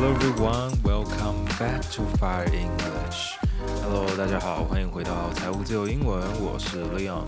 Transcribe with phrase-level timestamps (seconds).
[0.00, 3.36] Hello everyone, welcome back to Fire English.
[3.82, 7.26] Hello，大家好，欢迎回到财务自由英文，我是 Leon。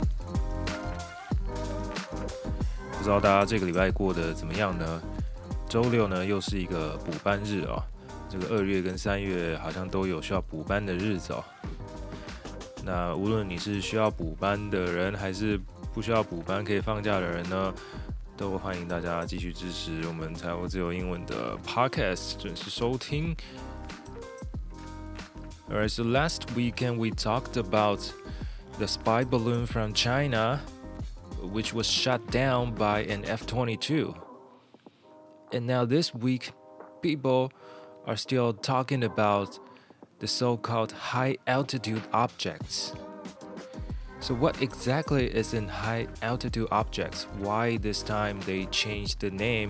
[2.96, 5.02] 不知道大家这个礼拜过得怎么样呢？
[5.68, 7.82] 周六呢，又是一个补班日哦。
[8.30, 11.44] 这个二月跟三月好像都有需要补班的日子哦。
[12.82, 15.60] 那无论你是需要补班的人，还是
[15.92, 17.74] 不需要补班可以放假的人呢，
[18.41, 23.35] 都欢迎大家继续支持我们财务自由英文的 Podcast，准时收听。
[25.69, 27.99] Alright, so last weekend we talked about
[28.77, 30.59] the spy balloon from China,
[31.41, 34.13] which was shot down by an F-22.
[35.51, 36.51] And now this week,
[37.01, 37.51] people
[38.05, 39.59] are still talking about
[40.19, 42.93] the so-called high-altitude objects.
[44.21, 47.27] So what exactly is in high-altitude objects?
[47.39, 49.69] Why this time they changed the name?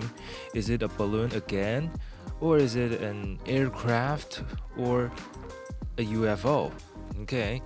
[0.54, 1.90] Is it a balloon again?
[2.40, 4.42] Or is it an aircraft
[4.78, 5.10] or
[5.98, 6.70] a UFO?
[7.20, 7.60] OK，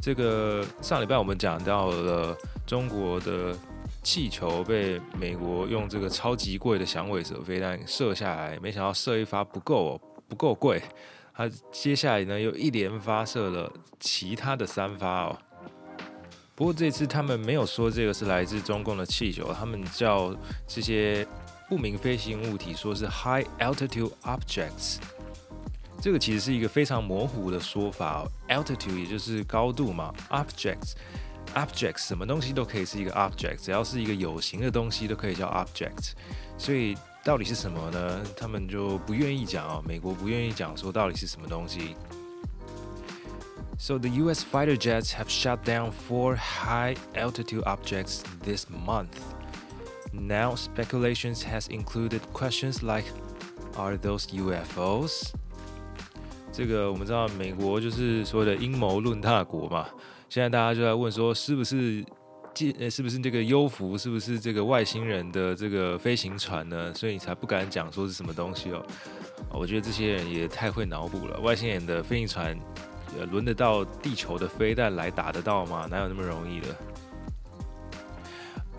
[0.00, 3.56] 这个上礼拜我们讲到了中国的
[4.02, 10.80] 气球被美国用这个超级贵的响尾蛇飞弹射下来，没想到射一发不够，不够贵，
[11.34, 15.38] 它接下来呢又一连发射了其他的三发哦。
[16.61, 20.31] 不过这次他们没有说这个是来自中共的气球，他们叫
[20.67, 21.27] 这些
[21.67, 24.97] 不明飞行物体说是 high altitude objects。
[25.99, 30.93] 这个其实是一个非常模糊的说法，altitude 也就是高度嘛，objects。
[31.55, 36.11] objects 什么东西都可以是一个 object，只要是一个有形的东西都可以叫 object。
[36.59, 38.23] 所以到底是什么呢？
[38.37, 41.95] 他们就不愿意讲哦，美国不愿意讲说到底是什么东西。
[43.81, 44.43] So the U.S.
[44.43, 49.19] fighter jets have shot down four high-altitude objects this month.
[50.13, 53.05] Now speculations has included questions like,
[53.75, 55.31] Are those UFOs?
[56.53, 59.87] 这个我们知道，美国就是所谓的阴谋论大国嘛。
[60.29, 62.05] 现在大家就在问说，是不是
[62.77, 66.93] 呃，是不是这个幽浮，是不是这个外星人的这个飞行船呢？
[66.93, 68.85] 所以你才不敢讲说是什么东西哦。
[69.49, 72.55] 我觉得这些人也太会脑补了，外星人的飞行船，
[73.31, 75.87] 轮得到地球的飞弹来打得到吗？
[75.89, 76.67] 哪有那么容易的？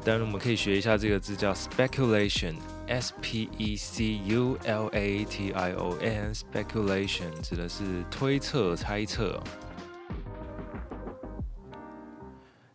[0.04, 9.41] 当然，我们可以学一下这个字叫 speculation，s p e c u l a t i o n，speculation 指的是推测、猜测。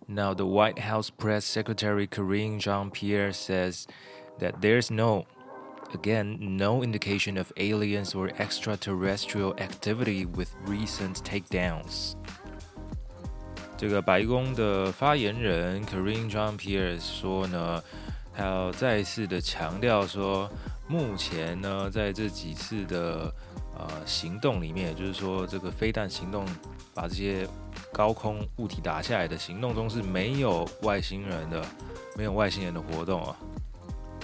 [0.09, 3.85] Now, the White House Press Secretary Karine Jean-Pierre says
[4.39, 5.25] that there's no,
[5.93, 12.13] again, no indication of aliens or extraterrestrial activity with recent takedowns.
[13.77, 17.83] 这个白宫的发言人 Karine Jean-Pierre 说呢，
[18.33, 20.49] 还要再次的强调说，
[20.87, 23.31] 目前呢，在这几次的
[23.77, 26.43] 呃行动里面，就是说这个飞弹行动，
[26.93, 27.47] 把这些
[27.93, 31.63] 高空物体打下来的行动中是没有外星人的，
[32.15, 33.37] 没有外星人的活动啊！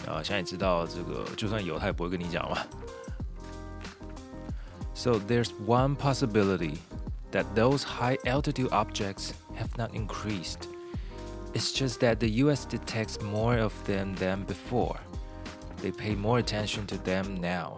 [0.06, 2.58] 啊，现在你知道这个，就算有，他也不会跟你讲嘛。
[4.94, 6.78] So there's one possibility
[7.30, 10.68] that those high altitude objects have not increased.
[11.54, 12.66] It's just that the U.S.
[12.66, 14.96] detects more of them than before.
[15.82, 17.74] They pay more attention to them now.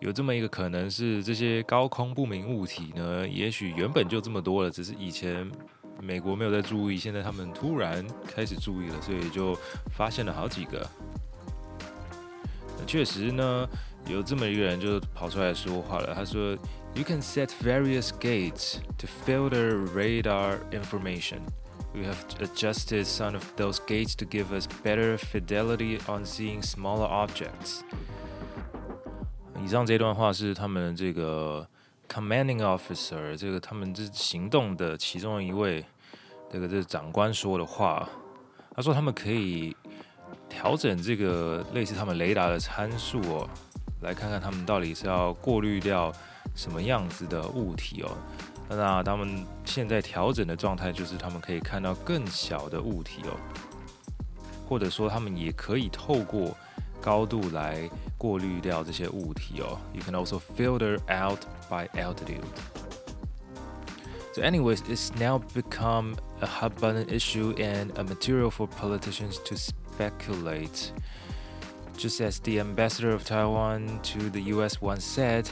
[0.00, 5.50] 有这么一个可能是，这些高空不明物体呢，也许原本就这么多了，只是以前
[6.00, 9.56] 美国没有在注意，现在他们突然开始注意了，所以就
[9.96, 10.86] 发现了好几个。
[12.78, 13.68] 那确实呢，
[14.06, 16.58] 有这么一个人就跑出来说话了，他说：“
[16.94, 21.40] You can set various gates to filter radar information.
[21.92, 27.08] We have adjusted some of those gates to give us better fidelity on seeing smaller
[27.08, 27.82] objects.”
[29.64, 31.66] 以上这段话是他们这个
[32.09, 35.85] Commanding officer，这个他们这行动的其中一位，
[36.51, 38.09] 这个这长官说的话。
[38.75, 39.75] 他说他们可以
[40.47, 43.49] 调整这个类似他们雷达的参数哦，
[44.01, 46.13] 来看看他们到底是要过滤掉
[46.55, 48.17] 什么样子的物体哦。
[48.69, 53.35] 那他们现在调整的状态就是他们可以看到更小的物体哦，
[54.67, 56.55] 或者说他们也可以透过
[57.00, 59.78] 高度来过滤掉这些物体哦。
[59.92, 62.44] You can also filter out by altitude.
[64.32, 69.54] So, anyways, it's now become a hot button issue and a material for politicians to
[69.54, 70.90] speculate.
[71.96, 74.80] Just as the ambassador of Taiwan to the U.S.
[74.80, 75.48] once said,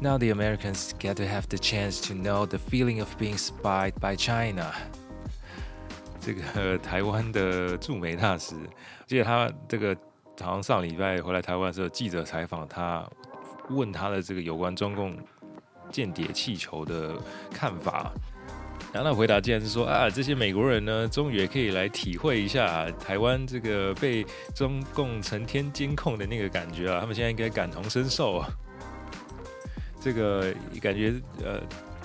[0.00, 3.94] now the Americans get to have the chance to know the feeling of being spied
[4.00, 4.72] by China.
[6.20, 8.54] 这个台湾的驻美大使，
[9.06, 9.96] 记得他这个。
[10.41, 13.07] 好像上礼拜回来台湾的时候，记者采访他，
[13.69, 15.17] 问他的这个有关中共
[15.91, 17.15] 间谍气球的
[17.51, 18.11] 看法。
[18.93, 28.49] 然后他回答竟然是说啊，这些美国人呢，终于也可以来体会一下台湾这个被中共成天监控的那个感觉啊，他们现在应该感同身受啊。
[29.99, 31.61] 这个感觉呃。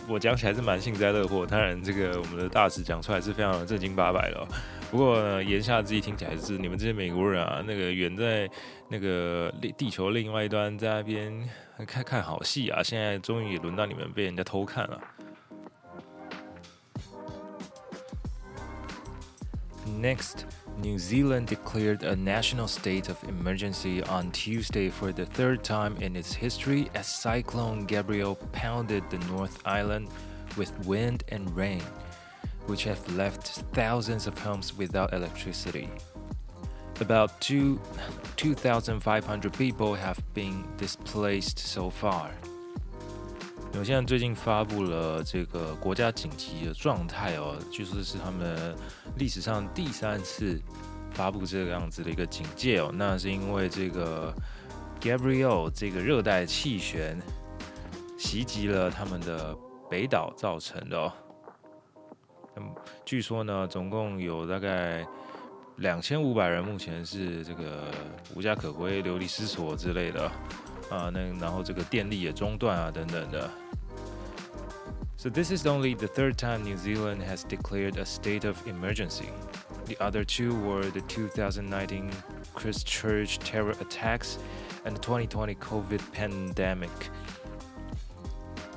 [0.08, 4.48] 我讲起来是蛮幸灾乐祸，当然这个我们的大使讲出来是非常正经八百的。
[4.91, 8.49] 不过呢，言下之意听起来是你们这些美国人啊，那个远在
[8.89, 11.49] 那个地球另外一端，在那边
[11.87, 12.83] 看看好戏啊。
[12.83, 15.01] 现在终于也轮到你们被人家偷看了。
[20.01, 20.45] Next.
[20.77, 26.17] New Zealand declared a national state of emergency on Tuesday for the third time in
[26.17, 30.09] its history as Cyclone Gabrielle pounded the North Island
[30.57, 31.81] with wind and rain,
[32.70, 35.88] Which have left thousands of homes without electricity.
[37.00, 42.30] About 2,500 people have been displaced so far.
[43.72, 48.76] 纽西兰最近发布了这个国家紧急的状态哦，据说是他们
[49.16, 50.60] 历史上第三次
[51.12, 52.90] 发布这个样子的一个警戒哦。
[52.92, 54.34] 那是因为这个
[55.00, 57.16] Gabriel 这个热带气旋
[58.18, 59.56] 袭击了他们的
[59.88, 61.12] 北岛造成的哦。
[62.55, 62.73] 嗯，
[63.03, 65.05] 据说呢，总共有大概
[65.77, 67.91] 两千五百人目前是这个
[68.35, 70.31] 无家可归、流离失所之类的。
[70.89, 73.49] 啊，那然后这个电力也中断啊，等等的。
[75.17, 79.29] So this is only the third time New Zealand has declared a state of emergency.
[79.87, 82.11] The other two were the 2019
[82.53, 84.37] Christchurch terror attacks
[84.83, 86.91] and the 2020 COVID pandemic.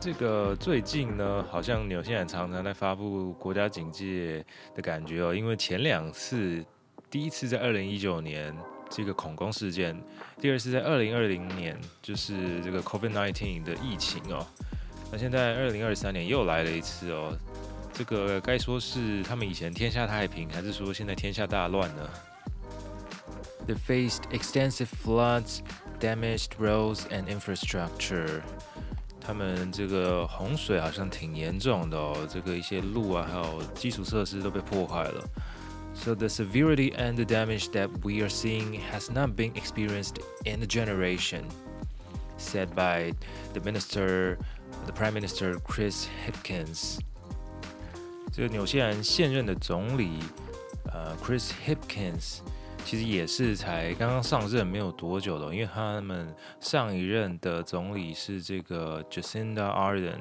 [0.04, 4.46] 这个最近呢，好像纽西兰常常在发布国家警戒
[4.76, 6.62] 的感觉哦，因为前两次，
[7.10, 8.54] 第一次在二零一九年。
[8.90, 10.00] 这个恐攻事件，
[10.40, 14.46] 第二次在二零二零年，就是这个 COVID nineteen 的疫情哦。
[15.12, 17.36] 那现在二零二三年又来了一次哦。
[17.92, 22.10] 这个该说是他们以前天下太平，还是说现在天下大乱呢
[23.66, 25.62] ？They faced extensive floods,
[26.00, 28.42] damaged roads and infrastructure。
[29.23, 35.25] 他们这个洪水好像挺严重的哦，这个一些路啊，还有基础设施都被破坏了。
[35.95, 40.67] So the severity and the damage that we are seeing has not been experienced in a
[40.67, 41.43] generation,
[42.39, 43.13] said by
[43.53, 44.39] the minister,
[44.87, 46.99] the Prime Minister Chris Hipkins.
[48.33, 50.21] 这个纽西兰现任的总理，
[50.93, 52.39] 呃，Chris Hipkins，
[52.84, 60.20] 其实也是才刚刚上任没有多久的，因为他们上一任的总理是这个 Jacinda Ardern，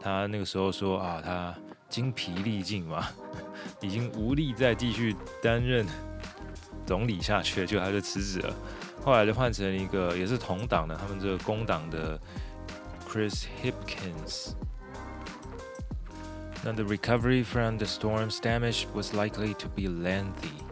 [0.00, 1.54] 他那个时候说啊，他。
[1.88, 3.08] 精疲力尽嘛，
[3.80, 5.86] 已经无力再继续担任
[6.84, 8.54] 总理下去了，就他就辞职了。
[9.02, 12.20] 后来就换成一个也是同党的，他们这个工党的
[13.08, 14.52] Chris Hipkins。
[16.62, 20.67] 那 the recovery from the storm's damage was likely to be lengthy.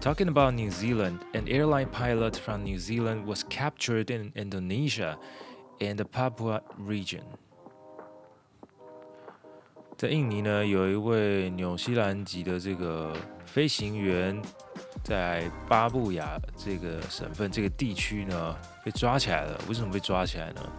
[0.00, 5.16] Talking about New Zealand, an airline pilot from New Zealand was captured in Indonesia
[5.80, 7.22] in the Papua region.
[9.96, 13.16] 在印尼呢，有一位纽西兰籍的这个
[13.46, 14.42] 飞行员，
[15.02, 19.58] 在巴布亚这个省份这个地区呢被抓起来了。
[19.68, 20.72] 为什么被抓起来呢？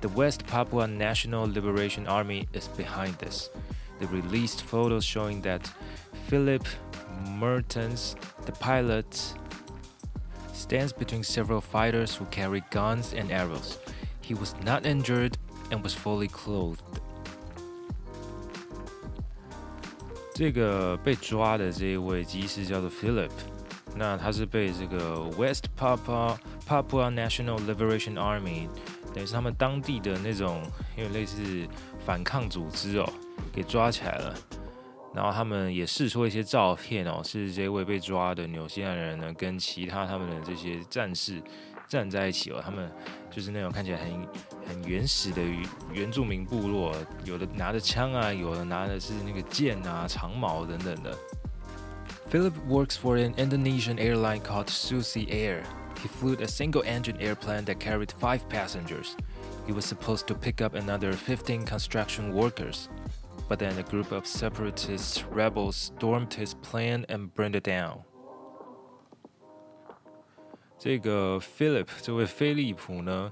[0.00, 3.48] The West Papua National Liberation Army is behind this.
[4.00, 5.62] They released photos showing that
[6.28, 6.64] Philip
[7.38, 8.14] Mertens,
[8.46, 9.34] the pilot,
[10.52, 13.78] stands between several fighters who carry guns and arrows.
[14.20, 15.36] He was not injured
[15.70, 16.78] and was fully clothed.
[20.34, 23.30] 这个被抓的这一位机师叫做 Philip，
[23.94, 28.68] 那他是被这个 West Papua Papua National Liberation Army，
[29.14, 30.62] 等于是他们当地的那种，
[30.96, 31.36] 因为类似
[32.04, 33.08] 反抗组织哦，
[33.52, 34.34] 给抓起来了。
[35.13, 41.41] 然后他们也试出一些照片哦，是这位被抓的纽西兰人呢，跟其他他们的这些战士
[41.87, 42.91] 站在一起哦，他们
[43.31, 44.27] 就是那种看起来很。
[44.69, 45.41] 很原始的
[45.91, 46.93] 原住民部落，
[47.25, 51.17] 有的拿着枪啊，有的拿的是那个剑啊、长矛等等的。
[52.31, 55.63] Philip works for an Indonesian airline called Susi Air.
[56.03, 59.15] He flew a single-engine airplane that carried five passengers.
[59.65, 62.89] He was supposed to pick up another 15 construction workers,
[63.49, 68.03] but then a group of separatist rebels stormed his plane and burned it down.
[70.77, 73.31] 这个 Philip 这位菲利普呢？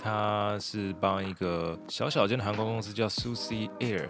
[0.00, 4.08] 他是帮一个小小间的航空公司叫 Susie Air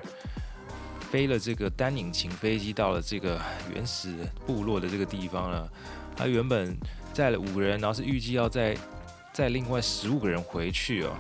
[1.01, 3.41] 飞了这个单引擎飞机到了这个
[3.75, 4.15] 原始
[4.47, 5.67] 部落的这个地方了。
[6.15, 6.77] 他原本
[7.15, 8.77] 载了五个人，然后是预计要载
[9.33, 11.15] 载另外十五个人回去哦。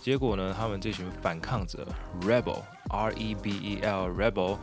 [0.00, 1.86] 结果呢，他们这群反抗者
[2.22, 4.57] （rebel, R-E-B-E-L, rebel）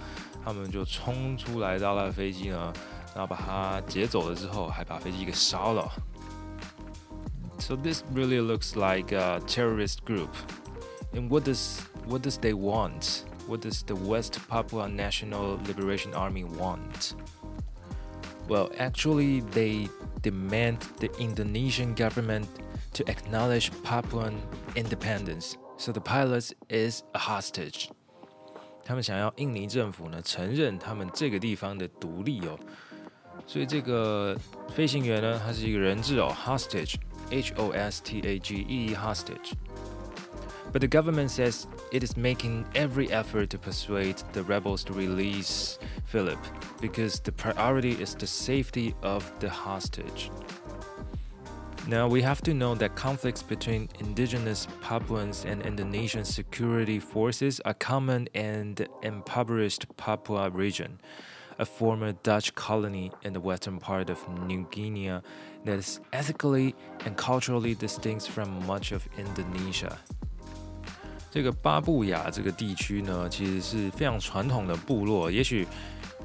[0.44, 2.72] 他们就冲出来到了飞机呢，
[3.14, 5.90] 然后把他劫走了之后，还把飞机给烧了。
[7.58, 10.30] So this really looks like a terrorist group.
[11.12, 13.24] And what does what does they want?
[13.46, 17.14] What does the West Papua National Liberation Army want?
[18.48, 19.88] Well, actually, they
[20.22, 22.48] demand the Indonesian government
[22.94, 24.40] to acknowledge Papuan
[24.74, 25.56] independence.
[25.76, 27.90] So the pilot is a hostage.
[28.84, 32.58] 他们想要印尼政府呢承认他们这个地方的独立哦，
[33.46, 34.36] 所以这个
[34.74, 43.48] 飞行员呢，他是一个人质哦，hostage，H O S T A G E hostage。But the government says it is making every effort
[43.48, 46.38] to persuade the rebels to release Philip
[46.80, 50.30] because the priority is the safety of the hostage.
[51.88, 57.74] Now, we have to know that conflicts between indigenous Papuans and Indonesian security forces are
[57.74, 61.00] common in the impoverished Papua region,
[61.58, 65.20] a former Dutch colony in the western part of New Guinea
[65.64, 66.74] that is ethically
[67.06, 69.96] and culturally distinct from much of Indonesia.
[71.30, 75.30] 这个巴布亚这个地区呢，其实是非常传统的部落。
[75.30, 75.66] 也许，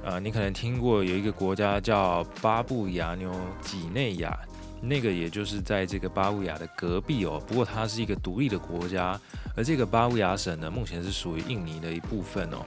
[0.04, 3.32] 呃，你可能听过有一个国家叫巴布亚纽
[3.62, 4.38] 几内亚，
[4.81, 7.43] 那个也就是在这个巴布亚的隔壁哦。
[7.47, 9.19] 不过它是一个独立的国家，
[9.57, 12.65] 而这个巴布亚省呢，目前是属于印尼的一部分哦。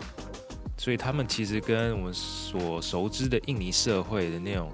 [0.77, 4.71] 所以他们其实跟我们所熟知的印尼社会的那种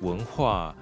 [0.00, 0.74] 文化。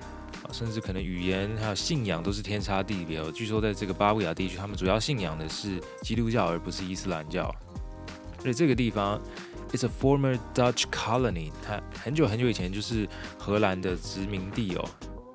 [0.52, 3.30] 甚至可能语言还有信仰都是天差地别哦。
[3.32, 7.54] 据说在这个巴布亚地区，他们主要信仰的是基督教，而不是伊斯兰教。
[8.38, 9.20] 而且这个地方
[9.70, 14.84] ，it's a former Dutch colony，它很久很久以前就是荷兰的殖民地哦。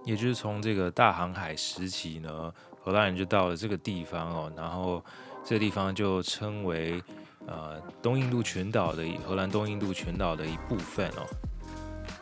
[0.06, 5.04] 也就是从这个大航海时期呢，荷兰人就到了这个地方哦，然后
[5.44, 7.04] 这个地方就称为
[7.48, 11.28] 呃东印度群岛的荷兰东印度群岛的一部分哦。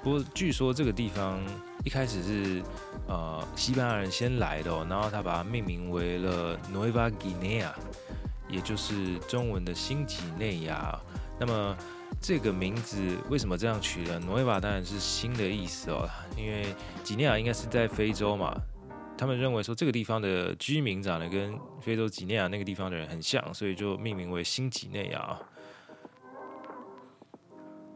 [0.02, 1.40] 不过据说这个地方。
[1.86, 2.64] 一开始是
[3.10, 7.68] 呃西班牙人先来的哦，然后他把它命名为了 Nueva Guinea，
[8.48, 10.98] 也就是中文的新几内亚。
[11.38, 11.76] 那么
[12.22, 18.56] 这个名字为什么这样取的？Nueva 当然是新的意思哦，因为几内亚应该是在非洲嘛，
[19.18, 25.38] 他们认为说这个地方的居民长得跟非洲几内亚那个地方的人很像，所以就命名为新几内亚。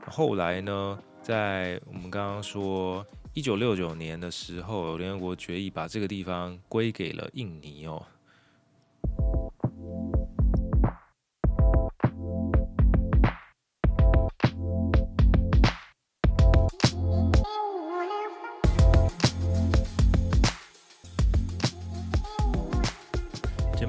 [0.07, 3.05] 后来呢，在我们刚刚说。
[3.33, 8.03] 一九六九年的时候，联合国决议把这个地方归给了印尼哦。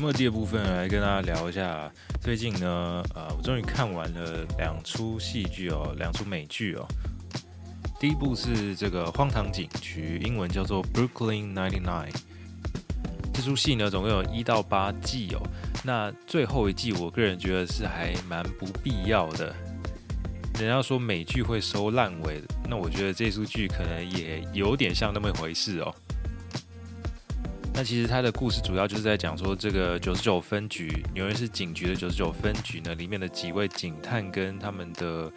[0.08, 6.88] 目的部分来跟大家聊一下，最近呢，呃，我终于看完了两出戏剧哦，两出美剧哦。
[8.00, 11.82] 第一部是这个《荒唐警局》，英文叫做《Brooklyn 99》。
[13.34, 15.42] 这出戏呢，总共有一到八季哦。
[15.84, 19.54] 那最后一季，我个人觉得是还蛮不必要的。
[20.58, 25.94] 人家说美剧会收烂尾，那我觉得这出剧可能也有点像那么一回事哦。
[27.78, 35.32] 那其实它的故事主要就是在讲说，这个九十九分局，纽约市警局的九十九分局呢，里面的几位警探跟他们的。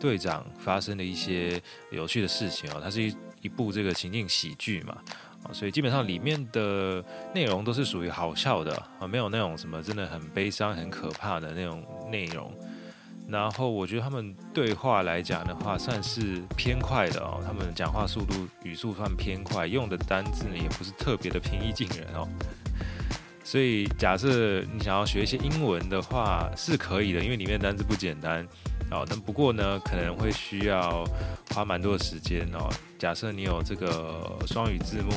[0.00, 1.58] 队长发生的一些
[1.92, 4.98] 有趣的事情哦，它是一一部这个情景喜剧嘛，
[5.44, 12.52] 啊，所以基本上里面的内容都是属于好笑的啊，没有那种什么真的很悲伤、很可怕的那种内容。
[13.26, 22.28] 然后我觉得他们对话来讲的话，算是偏快的哦，他们讲话速度语速算偏快，用的单字呢也不是特别的平易近人哦。
[23.42, 28.46] 所以假设你想要学一些英文的话，是可以的，因为里面单字不简单。
[28.90, 31.04] 哦，但不过呢，可能会需要
[31.52, 32.68] 花蛮多的时间哦。
[32.98, 35.10] 假设你有这个双语字幕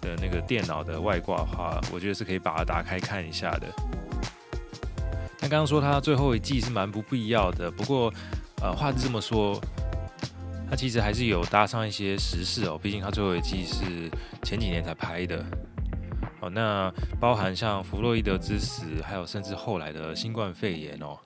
[0.00, 3.66] 的那个电脑的外挂的话，我觉得是可以把它打开看一下的。
[5.48, 8.12] 刚刚说它最后一季是蛮不必要的，不过
[8.62, 9.60] 呃，话是这么说，
[10.68, 12.78] 它其实还是有搭上一些时事哦。
[12.82, 14.10] 毕竟它最后一季是
[14.42, 15.44] 前几年才拍的。
[16.40, 21.16] 哦，那包含像弗洛伊德之死，还有甚至后来的新冠肺炎哦。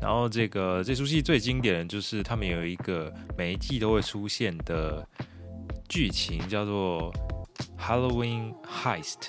[0.00, 5.06] 然后这个这出戏最经典的就是他们有一个每一季都会出现的
[5.88, 7.12] 剧情，叫做
[7.78, 9.28] Halloween Heist。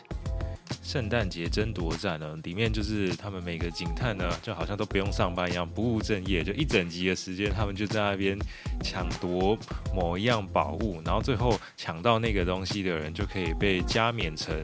[0.86, 8.38] 圣诞节争夺战呢，里面就是他们每个警探呢，就好像都不用上班一样，不务正业，就一整集的时间，他们就在那边
[8.84, 9.58] 抢夺
[9.96, 14.56] 某一样宝物，然后最后抢到那个东西的人，就可以被加冕成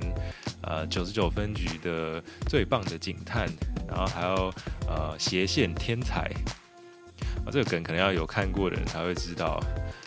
[0.62, 3.50] 呃九十九分局的最棒的警探，
[3.88, 4.54] 然后还要
[4.88, 6.32] 呃斜线天才。
[7.44, 9.60] 啊，这个梗可能要有看过的人才会知道，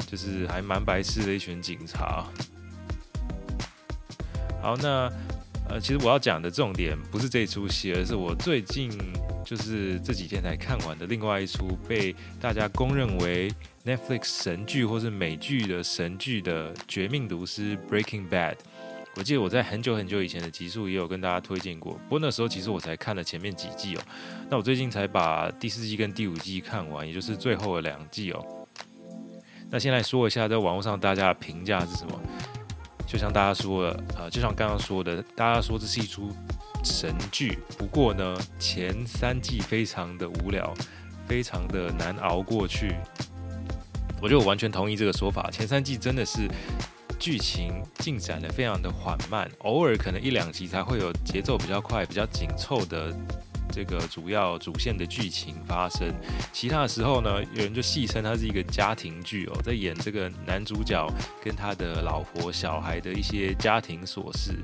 [0.06, 2.24] 就是还蛮白痴的一群警察。
[4.62, 5.12] 好，那。
[5.68, 8.90] 呃，其实我要讲的重点不是这出戏，而是我最近
[9.44, 13.50] 就是这几天才看完的另外一出被大家公认为
[13.84, 18.56] Netflix 神剧或是美剧的神剧的《绝命毒师》（Breaking Bad）。
[19.16, 24.00] 我记得我在很久很久以前的集数也有跟大家推荐过，不过那时候其实我才看了前面几季哦。
[24.50, 28.44] 那我最近才把第四季跟第五季看完，也就是最后的两季哦。
[29.70, 32.20] 那先来说一下在网络上大家的评价是什么？
[33.14, 36.32] 就像大家说的，呃，就像刚刚说的，大家说这是一出
[36.82, 37.60] 神剧。
[37.78, 40.74] 不过呢，前三季非常的无聊，
[41.28, 42.96] 非常的难熬过去。
[44.20, 45.48] 我觉得我完全同意这个说法。
[45.52, 46.48] 前三季真的是
[47.20, 53.16] 剧情进展得非常的缓慢，偶尔可能一两集才会有节奏比较快、比较紧凑的。
[53.74, 56.14] 这个主要主线的剧情发生，
[56.52, 61.04] 其他的时候呢，有人就戏称它是一个家庭剧哦，在演这个男主角
[61.42, 64.54] 跟他的老婆、小孩的一些家庭琐事。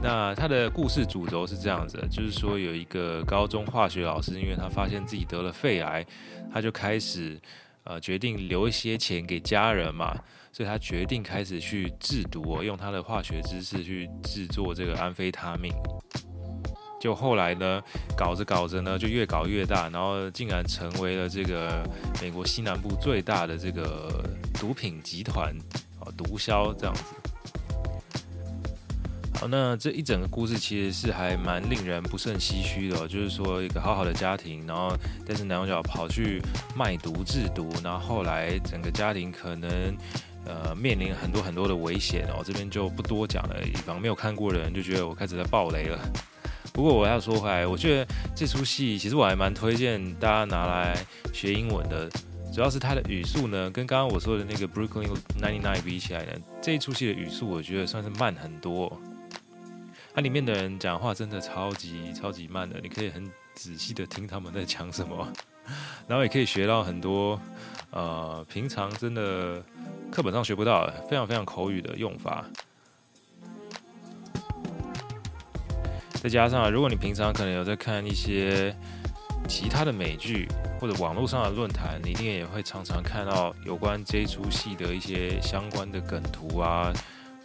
[0.00, 6.06] 那他的故事主轴是这样子，就是说有一个高中化学老师，因为他发现自己得了肺癌，
[6.52, 7.40] 他就开始
[7.82, 10.16] 呃决定留一些钱给家人嘛，
[10.52, 15.72] 所以他决定开始去制毒哦，用他的化学知识去制作这个安非他命。
[17.02, 17.82] 就后来呢，
[18.16, 21.82] 搞着搞着呢，就越搞越大，然后竟然成为了这个
[22.20, 25.52] 美国西南部最大的这个毒品集团，
[25.98, 27.02] 啊，毒枭这样子。
[29.34, 36.40] 好，那这一整个故事其实是还蛮令人不胜唏嘘的，就是说一个好好的家庭，然后但是男主角跑去
[36.76, 39.70] 卖毒制毒，然后后来整个家庭可能
[40.46, 45.98] 呃面临很多很多的危险哦，这边就不多讲了，以防没有看过的人就觉得我开始在爆雷了。
[46.72, 50.96] 不过我要说回来，我觉得这出戏其实我还蛮推荐大家拿来
[51.32, 52.08] 学英文的，
[52.52, 55.08] 主要是它的语速呢，跟刚刚我说的那个 Brooklyn
[55.38, 56.32] Ninety Nine 比起来呢，
[56.62, 58.98] 这一出戏的语速我觉得算是慢很多。
[60.14, 65.26] 它里面的人讲话真的超级超级慢的，你可以很仔细的听他们在讲什么，
[66.08, 67.40] 然后也可以学到很多
[67.90, 69.62] 呃平常真的
[70.10, 72.44] 课本上学不到的非常非常口语的用法。
[76.22, 78.72] 再加上，如果你平常可能有在看一些
[79.48, 80.46] 其他的美剧
[80.78, 86.92] 或者网络上的论坛，你一定也会常常看到有关这出戏的一些相关的梗图啊，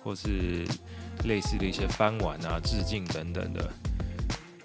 [0.03, 0.63] 或是
[1.23, 3.67] 类似的一些翻玩啊、致敬等等的。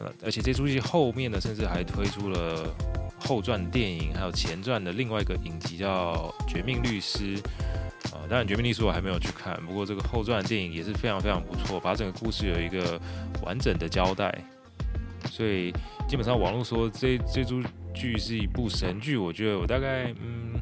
[0.00, 2.66] 呃，而且这出戏后面呢，甚至还推出了
[3.18, 7.38] 后传电影，还有前传的另外一个影集叫《绝命律师》。
[8.10, 13.00] 啊，当然《绝命律师》我还没有去看，不过这个后传电影也是非常非常不错，把整个故事有一个
[13.42, 14.36] 完整的交代。
[15.30, 15.72] 所以
[16.08, 17.62] 基本上网络说这这出
[17.94, 20.52] 剧是一部神剧，我觉得我大概嗯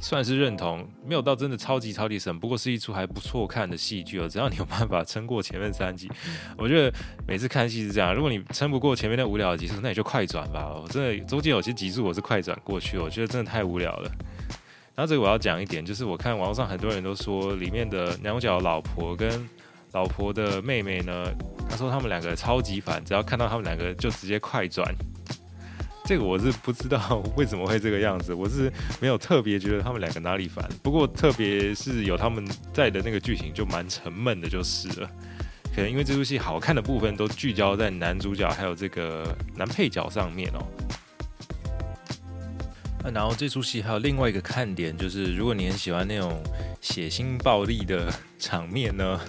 [0.00, 4.26] 算是认同，没有到真的超级超级神，不过是一出还不错看的戏剧哦。
[4.26, 6.10] 只要你有办法撑过前面三集，
[6.56, 6.92] 我觉得
[7.28, 10.72] 每次看戏是这样，如果你撑不过前面那无聊的集数，那你就快转吧。
[10.74, 14.10] 我真的中间有些集数我是快转过去，我觉得真的太无聊了。
[14.94, 19.48] 然后这个我要讲一点，就是我看网络上很多人都说里面的男主角老婆跟
[19.92, 21.24] 老婆的妹妹呢，
[21.68, 24.94] 他说他们两个超级烦，只要看到他们两个就直接快转。
[26.04, 35.10] 这个我是不知道 为什么会这个样子，我是没有特别觉得他们两个哪里烦，不过特别是有他们在的那个剧情就蛮沉闷的，就是了。
[35.72, 39.24] 可能因为这出戏好看的部分都聚焦在男主角还有这个
[39.54, 40.66] 男配角上面哦。
[43.12, 46.42] 然后这出戏还有另外一个看点，就是如果你很喜欢那种
[46.80, 49.20] 血腥暴力的场面呢，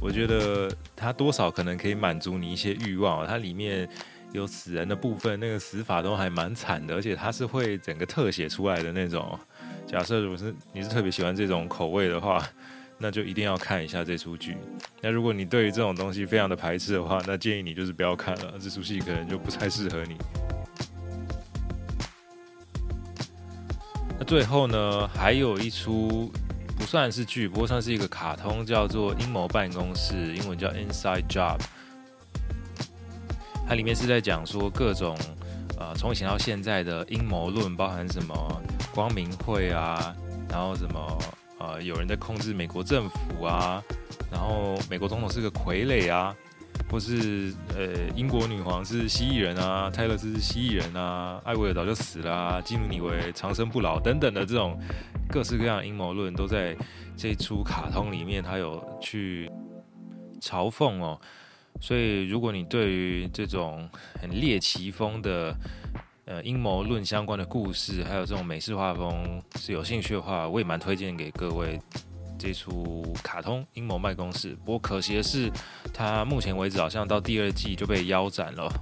[0.00, 3.26] 我觉得它多少可能可以满足你一些欲望。
[3.26, 3.88] 它里面
[4.32, 9.38] 有死人的部分，那个死法都还蛮惨的，而且它是会整个特写出来的那种。
[9.86, 12.46] 假设如果是你是特别喜欢这种口味的话，
[12.98, 14.56] 那就一定要看一下这出剧。
[15.00, 20.16] 那如果你对于这种东西非常的排斥的话，那建议你就是不要看了，这出戏可能就不太适合你。
[24.30, 26.30] 最后呢，还有一出
[26.78, 31.58] 不算是剧，不过算是一个卡通，叫做《阴谋办公室》，英文叫《Inside Job》。
[33.66, 35.18] 它里面是在讲说各种
[35.80, 38.62] 呃从以前到现在的阴谋论，包含什么
[38.94, 40.14] 光明会啊，
[40.48, 41.18] 然后什么
[41.58, 43.82] 呃有人在控制美国政府啊，
[44.30, 46.32] 然后美国总统是个傀儡啊，
[46.90, 54.76] 或是呃英国女皇是蜥蜴人啊，泰勒斯是蜥蜴人啊，艾薇儿早就死了，基努尼维长生不老等等的这种
[55.28, 56.76] 各式各样的阴谋论，都在
[57.16, 59.50] 这出卡通里面，他有去
[60.40, 61.20] 嘲讽哦。
[61.80, 63.88] 所以，如果你对于这种
[64.20, 65.54] 很猎奇风的
[66.26, 71.80] 呃阴谋论相关的故事，还有这种美式画风是有兴趣的话，我也蛮推荐给各位
[72.40, 74.54] 这出卡通《阴谋卖公式》。
[74.64, 75.50] 不过可惜的是，
[75.92, 78.72] 它目前为止好像到第二季就被腰斩了。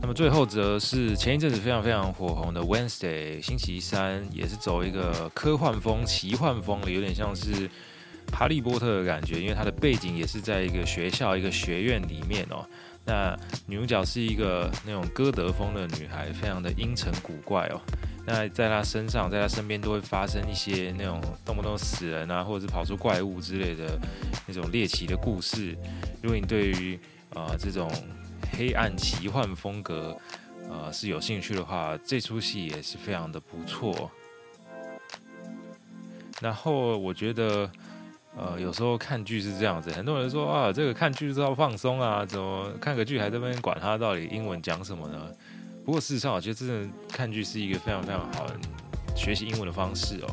[0.00, 7.68] 那么最后则是前一阵子非常非常火红的《Wednesday》星期三，也是走一个科幻风、奇幻风的，有点像是。
[8.30, 12.62] 哈利波特的感觉，因为它的背景也是在一个学校、一个学院里面哦。
[13.06, 17.80] 那女主角是一个那种歌德风的女孩，非常的阴沉古怪哦。
[18.28, 23.98] 那在他身上，在他身边都会发生一些那种动不动死人啊，或者是跑出怪物之类的
[24.46, 25.74] 那种猎奇的故事。
[26.20, 27.00] 如果你对于
[27.34, 27.90] 啊、这种
[28.52, 30.14] 黑暗奇幻风格
[30.70, 34.10] 啊、是有兴趣的话，这出戏也是非常的不错。
[36.42, 37.70] 然后我觉得。
[38.36, 45.28] 呃，有时候看剧是这样子，很多人说啊，这个看剧是要放松啊，怎么看个剧还在那边管他到底英文讲什么呢？
[45.88, 48.54] 不过事实上，我觉得真的看剧是一个非常非常好的
[49.16, 50.28] 学习英文的方式哦。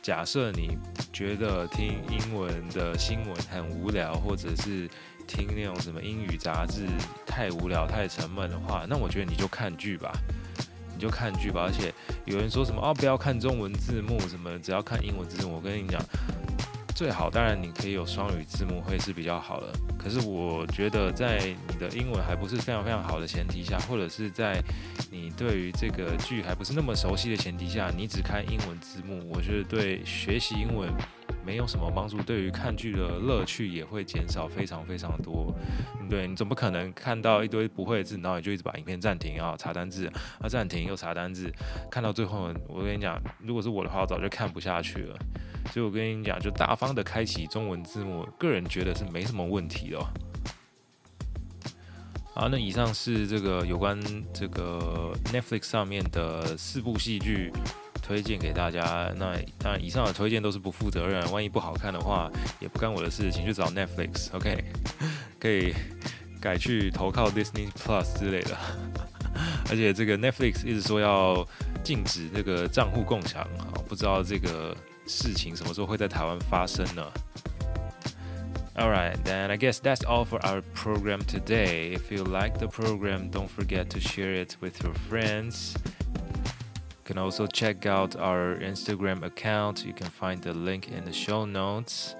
[0.00, 0.78] 假设你
[1.12, 4.88] 觉得听英文的新闻很无聊，或者是
[5.26, 6.86] 听那种什么英语杂志
[7.26, 10.12] 太无聊、太沉闷的话，那我觉得你就看剧吧，
[10.94, 11.62] 你就看剧吧。
[11.66, 11.92] 而且
[12.24, 16.00] 有人说什么啊，不要看中文字幕，什么只要看英文字幕，我跟你讲。
[16.94, 24.62] 最好当然你可以有双语字幕会是比较好的，可是我觉得在你的英文还不是非常非常好的前提下，或者是在
[25.10, 30.88] 你对于这个剧还不是那么熟悉的前提下，你只看英文字幕，我觉得对学习英文
[31.44, 35.54] 没有什么帮助，对于看剧的乐趣也会减少非常非常多。
[36.08, 40.06] 对，你总不可能看到一堆不会的字，然后你就一直把影片暂停啊，查单字，
[40.40, 41.52] 啊暂停又查单字，
[41.90, 45.16] 看到最后，我跟你讲，如果是我的话，我早就看不下去了。
[45.72, 50.06] 所以我跟你讲，就大方的开启中文字幕，个人觉得是没什么问题的哦。
[52.34, 53.98] 好，那以上是这个有关
[54.32, 57.52] 这个 Netflix 上面的四部戏剧
[58.06, 59.10] 推荐给大家。
[59.16, 64.28] 那当然，以上的推荐都是不负责任，万一不好看的话，也不干我的事，情去找 Netflix。
[64.32, 64.62] OK，
[65.40, 65.74] 可以
[66.40, 68.56] 改去投靠 Disney Plus 之类的。
[69.70, 71.46] 而且这个 Netflix 一直说要
[71.82, 73.48] 禁止这个账户共享，
[73.88, 74.76] 不知道这个。
[75.06, 77.12] 事情什么时候会在台湾发生呢
[78.74, 81.94] ？Alright, then I guess that's all for our program today.
[81.94, 85.74] If you like the program, don't forget to share it with your friends.
[87.04, 89.84] You can also check out our Instagram account.
[89.84, 92.16] You can find the link in the show notes.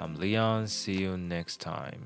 [0.00, 0.68] I'm Leon.
[0.68, 2.00] See you next time.